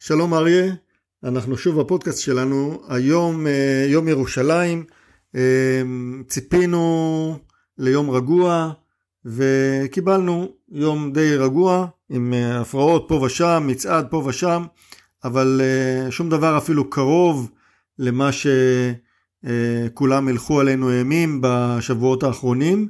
[0.00, 0.74] שלום אריה,
[1.24, 4.84] אנחנו שוב בפודקאסט שלנו, היום אה, יום ירושלים,
[5.36, 5.82] אה,
[6.28, 7.38] ציפינו
[7.78, 8.72] ליום רגוע
[9.24, 14.64] וקיבלנו יום די רגוע עם אה, הפרעות פה ושם, מצעד פה ושם,
[15.24, 15.60] אבל
[16.10, 17.50] שום דבר אפילו קרוב
[17.98, 18.30] למה
[19.42, 22.88] שכולם הלכו עלינו אימים בשבועות האחרונים.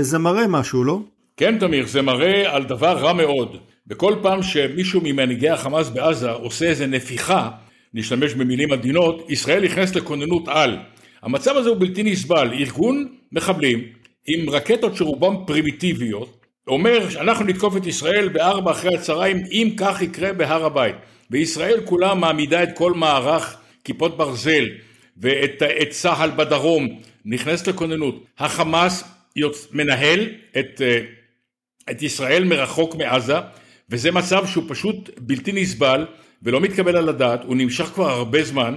[0.00, 1.02] זה מראה משהו, לא?
[1.42, 3.56] כן, תמיר, זה מראה על דבר רע מאוד.
[3.86, 7.50] בכל פעם שמישהו ממנהיגי החמאס בעזה עושה איזה נפיחה,
[7.94, 10.76] נשתמש במילים עדינות, ישראל נכנס לכוננות על.
[11.22, 12.50] המצב הזה הוא בלתי נסבל.
[12.52, 13.84] ארגון מחבלים
[14.26, 20.32] עם רקטות שרובם פרימיטיביות, אומר שאנחנו נתקוף את ישראל בארבע אחרי הצהריים אם כך יקרה
[20.32, 20.96] בהר הבית.
[21.30, 24.64] וישראל כולה מעמידה את כל מערך כיפות ברזל
[25.16, 28.24] ואת צה"ל בדרום, נכנס לכוננות.
[28.38, 29.04] החמאס.
[29.72, 30.28] מנהל
[30.58, 31.00] את, אה,
[31.90, 33.36] את ישראל מרחוק מעזה
[33.90, 36.06] וזה מצב שהוא פשוט בלתי נסבל
[36.42, 38.74] ולא מתקבל על הדעת, הוא נמשך כבר הרבה זמן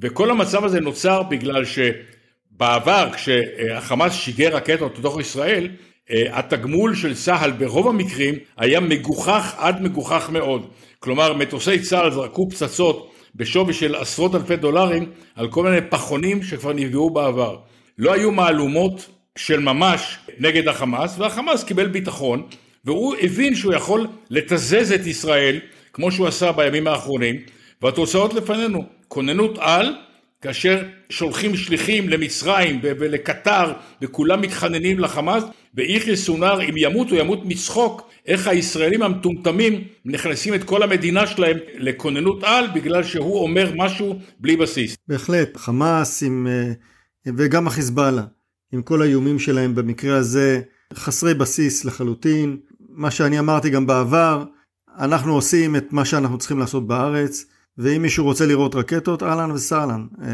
[0.00, 5.68] וכל המצב הזה נוצר בגלל שבעבר כשהחמאס שיגר רקטות לתוך ישראל
[6.10, 10.68] אה, התגמול של צה"ל ברוב המקרים היה מגוחך עד מגוחך מאוד.
[10.98, 16.72] כלומר מטוסי צה"ל זרקו פצצות בשווי של עשרות אלפי דולרים על כל מיני פחונים שכבר
[16.72, 17.56] נפגעו בעבר.
[17.98, 22.42] לא היו מהלומות של ממש נגד החמאס והחמאס קיבל ביטחון
[22.84, 25.60] והוא הבין שהוא יכול לתזז את ישראל
[25.92, 27.36] כמו שהוא עשה בימים האחרונים
[27.82, 29.94] והתוצאות לפנינו כוננות על
[30.40, 33.72] כאשר שולחים שליחים למצרים ולקטר
[34.02, 35.44] וכולם מתחננים לחמאס
[35.74, 41.56] ואיחי סונאר אם ימות הוא ימות מצחוק איך הישראלים המטומטמים נכנסים את כל המדינה שלהם
[41.74, 44.96] לכוננות על בגלל שהוא אומר משהו בלי בסיס.
[45.08, 46.72] בהחלט חמאס עם, אה,
[47.36, 48.22] וגם החיזבאללה
[48.72, 50.60] עם כל האיומים שלהם במקרה הזה
[50.94, 52.56] חסרי בסיס לחלוטין
[52.94, 54.44] מה שאני אמרתי גם בעבר,
[54.98, 57.44] אנחנו עושים את מה שאנחנו צריכים לעשות בארץ,
[57.78, 60.06] ואם מישהו רוצה לראות רקטות, אהלן וסהלן.
[60.22, 60.26] אה,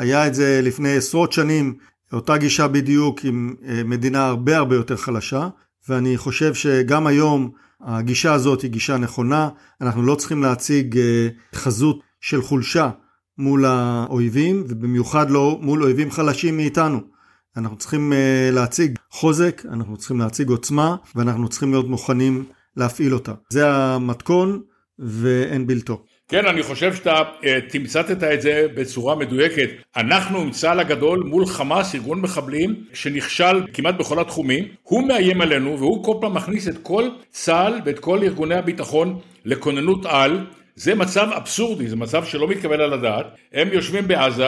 [0.00, 1.74] היה את זה לפני עשרות שנים,
[2.12, 5.48] אותה גישה בדיוק עם אה, מדינה הרבה הרבה יותר חלשה,
[5.88, 7.50] ואני חושב שגם היום
[7.80, 9.48] הגישה הזאת היא גישה נכונה,
[9.80, 12.90] אנחנו לא צריכים להציג אה, חזות של חולשה
[13.38, 17.15] מול האויבים, ובמיוחד לא מול אויבים חלשים מאיתנו.
[17.56, 22.44] אנחנו צריכים uh, להציג חוזק, אנחנו צריכים להציג עוצמה, ואנחנו צריכים להיות מוכנים
[22.76, 23.32] להפעיל אותה.
[23.50, 24.62] זה המתכון
[24.98, 26.02] ואין בלתו.
[26.28, 29.68] כן, אני חושב שאתה uh, תמצתת את זה בצורה מדויקת.
[29.96, 34.64] אנחנו עם צה"ל הגדול מול חמאס, ארגון מחבלים, שנכשל כמעט בכל התחומים.
[34.82, 40.06] הוא מאיים עלינו והוא כל פעם מכניס את כל צה"ל ואת כל ארגוני הביטחון לכוננות
[40.06, 40.46] על.
[40.78, 43.26] זה מצב אבסורדי, זה מצב שלא מתקבל על הדעת.
[43.52, 44.46] הם יושבים בעזה,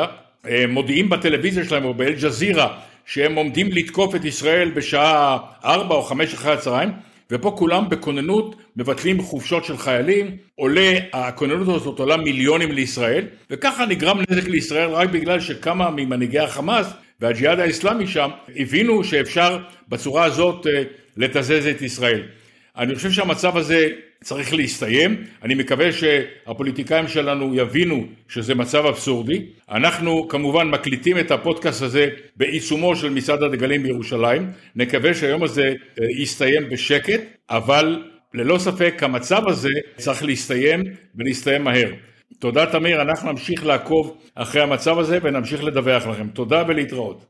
[0.49, 6.35] אה, מודיעים בטלוויזיה שלהם או באל-ג'זירה שהם עומדים לתקוף את ישראל בשעה ארבע או חמש
[6.35, 6.89] אחרי הצהריים
[7.31, 14.19] ופה כולם בכוננות מבטלים חופשות של חיילים, עולה, הכוננות הזאת עולה מיליונים לישראל וככה נגרם
[14.31, 16.87] נזק לישראל רק בגלל שכמה ממנהיגי החמאס
[17.21, 19.59] והג'יהאד האסלאמי שם הבינו שאפשר
[19.89, 20.83] בצורה הזאת אה,
[21.17, 22.23] לתזז את ישראל.
[22.79, 23.89] אני חושב שהמצב הזה
[24.25, 29.47] צריך להסתיים, אני מקווה שהפוליטיקאים שלנו יבינו שזה מצב אבסורדי.
[29.71, 36.07] אנחנו כמובן מקליטים את הפודקאסט הזה בעיצומו של מצעד הדגלים בירושלים, נקווה שהיום הזה אה,
[36.19, 38.03] יסתיים בשקט, אבל
[38.35, 40.85] ללא ספק המצב הזה צריך להסתיים
[41.15, 41.91] ולהסתיים מהר.
[42.39, 46.29] תודה תמיר, אנחנו נמשיך לעקוב אחרי המצב הזה ונמשיך לדווח לכם.
[46.29, 47.25] תודה ולהתראות.